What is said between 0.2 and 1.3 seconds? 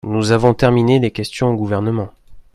avons terminé les